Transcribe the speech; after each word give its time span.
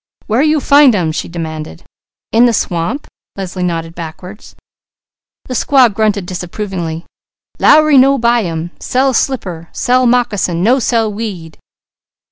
"Where 0.25 0.41
you 0.41 0.59
find 0.59 0.95
'em?" 0.95 1.11
she 1.11 1.27
demanded. 1.27 1.83
"In 2.31 2.47
the 2.47 2.53
swamp!" 2.53 3.05
Leslie 3.35 3.61
nodded 3.61 3.93
backward. 3.93 4.43
The 5.45 5.53
squaw 5.53 5.93
grunted 5.93 6.25
disapprovingly. 6.25 7.05
"Lowry 7.59 7.99
no 7.99 8.17
buy 8.17 8.41
'em! 8.45 8.71
Sell 8.79 9.13
slipper! 9.13 9.69
Sell 9.73 10.07
moccasin! 10.07 10.63
No 10.63 10.79
sell 10.79 11.13
weed!" 11.13 11.59